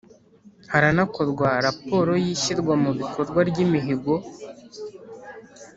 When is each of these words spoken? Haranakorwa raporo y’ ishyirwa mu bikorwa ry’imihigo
Haranakorwa 0.71 1.47
raporo 1.65 2.11
y’ 2.23 2.27
ishyirwa 2.33 2.73
mu 2.83 2.91
bikorwa 2.99 3.39
ry’imihigo 3.49 4.13